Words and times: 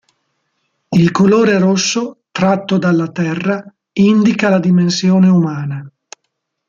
Il 0.89 1.11
colore 1.11 1.59
rosso, 1.59 2.23
tratto 2.31 2.79
dalla 2.79 3.11
terra, 3.11 3.63
indica 3.93 4.49
la 4.49 4.57
dimensione 4.57 5.29
umana. 5.29 5.87